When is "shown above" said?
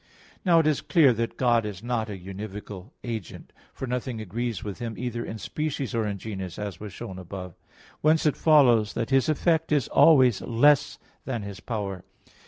6.91-7.53